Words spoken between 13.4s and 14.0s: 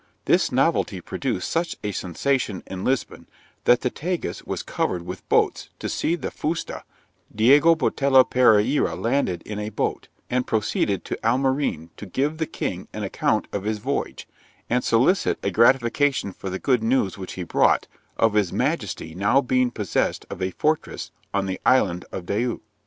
of his